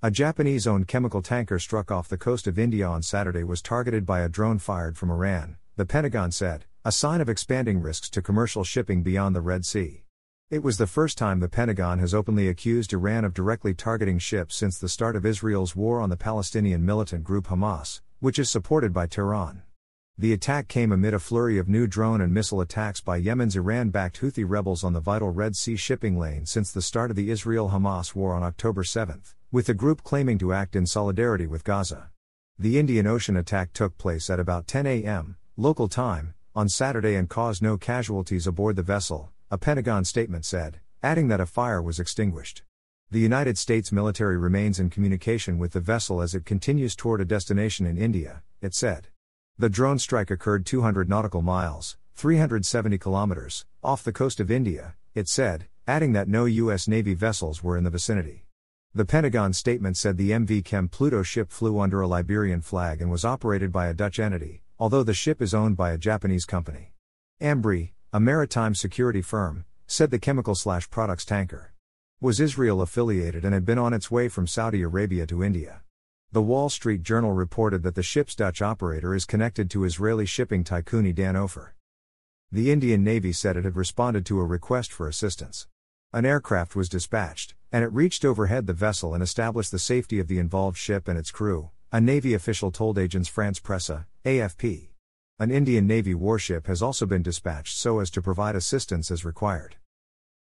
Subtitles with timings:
[0.00, 4.06] A Japanese owned chemical tanker struck off the coast of India on Saturday was targeted
[4.06, 8.22] by a drone fired from Iran, the Pentagon said, a sign of expanding risks to
[8.22, 10.04] commercial shipping beyond the Red Sea.
[10.50, 14.54] It was the first time the Pentagon has openly accused Iran of directly targeting ships
[14.54, 18.92] since the start of Israel's war on the Palestinian militant group Hamas, which is supported
[18.92, 19.62] by Tehran.
[20.16, 23.90] The attack came amid a flurry of new drone and missile attacks by Yemen's Iran
[23.90, 27.32] backed Houthi rebels on the vital Red Sea shipping lane since the start of the
[27.32, 31.64] Israel Hamas war on October 7 with the group claiming to act in solidarity with
[31.64, 32.10] Gaza.
[32.58, 37.30] The Indian Ocean attack took place at about 10 a.m., local time, on Saturday and
[37.30, 41.98] caused no casualties aboard the vessel, a Pentagon statement said, adding that a fire was
[41.98, 42.62] extinguished.
[43.10, 47.24] The United States military remains in communication with the vessel as it continues toward a
[47.24, 49.06] destination in India, it said.
[49.56, 55.26] The drone strike occurred 200 nautical miles, 370 kilometers, off the coast of India, it
[55.26, 56.86] said, adding that no U.S.
[56.86, 58.47] Navy vessels were in the vicinity.
[58.94, 63.10] The Pentagon statement said the MV Chem Pluto ship flew under a Liberian flag and
[63.10, 66.92] was operated by a Dutch entity, although the ship is owned by a Japanese company.
[67.40, 71.74] Ambrey, a maritime security firm, said the chemical slash products tanker
[72.20, 75.82] was Israel affiliated and had been on its way from Saudi Arabia to India.
[76.32, 80.64] The Wall Street Journal reported that the ship's Dutch operator is connected to Israeli shipping
[80.64, 81.76] tycoon Dan Ofer.
[82.50, 85.68] The Indian Navy said it had responded to a request for assistance.
[86.10, 90.26] An aircraft was dispatched, and it reached overhead the vessel and established the safety of
[90.26, 94.88] the involved ship and its crew, a Navy official told Agence France Presse, AFP.
[95.38, 99.76] An Indian Navy warship has also been dispatched so as to provide assistance as required.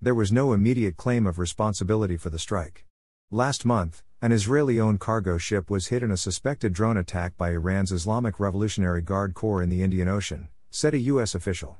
[0.00, 2.86] There was no immediate claim of responsibility for the strike.
[3.30, 7.50] Last month, an Israeli owned cargo ship was hit in a suspected drone attack by
[7.50, 11.34] Iran's Islamic Revolutionary Guard Corps in the Indian Ocean, said a U.S.
[11.34, 11.76] official.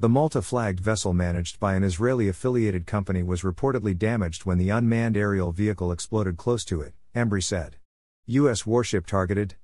[0.00, 4.70] The Malta flagged vessel managed by an Israeli affiliated company was reportedly damaged when the
[4.70, 7.76] unmanned aerial vehicle exploded close to it, Ambrey said.
[8.24, 8.64] U.S.
[8.64, 9.56] warship targeted.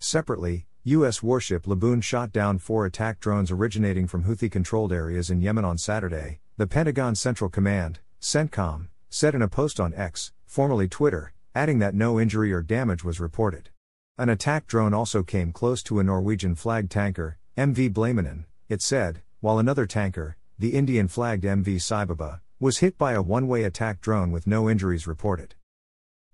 [0.00, 1.22] Separately, U.S.
[1.22, 5.78] warship Laboon shot down four attack drones originating from Houthi controlled areas in Yemen on
[5.78, 11.78] Saturday, the Pentagon Central Command, CENTCOM, said in a post on X, formerly Twitter, adding
[11.78, 13.70] that no injury or damage was reported.
[14.18, 19.22] An attack drone also came close to a Norwegian flagged tanker, MV Blaamanen, it said,
[19.44, 24.00] while another tanker, the Indian flagged MV Saibaba, was hit by a one way attack
[24.00, 25.54] drone with no injuries reported.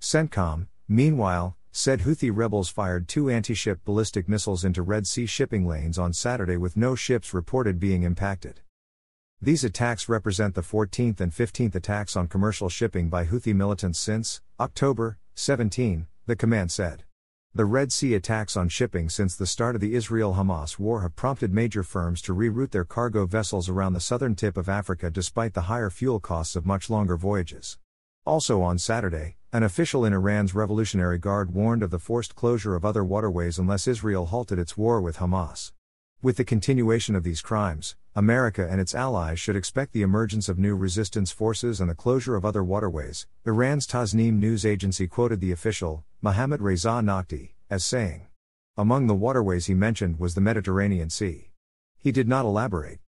[0.00, 5.66] CENTCOM, meanwhile, said Houthi rebels fired two anti ship ballistic missiles into Red Sea shipping
[5.66, 8.60] lanes on Saturday with no ships reported being impacted.
[9.42, 14.40] These attacks represent the 14th and 15th attacks on commercial shipping by Houthi militants since
[14.60, 17.02] October 17, the command said.
[17.52, 21.16] The Red Sea attacks on shipping since the start of the Israel Hamas war have
[21.16, 25.54] prompted major firms to reroute their cargo vessels around the southern tip of Africa despite
[25.54, 27.76] the higher fuel costs of much longer voyages.
[28.24, 32.84] Also on Saturday, an official in Iran's Revolutionary Guard warned of the forced closure of
[32.84, 35.72] other waterways unless Israel halted its war with Hamas.
[36.22, 40.56] With the continuation of these crimes, America and its allies should expect the emergence of
[40.56, 43.26] new resistance forces and the closure of other waterways.
[43.44, 48.26] Iran's Tasnim news agency quoted the official, Mohammad Reza Naqdi, as saying.
[48.76, 51.52] Among the waterways he mentioned was the Mediterranean Sea.
[51.96, 52.98] He did not elaborate.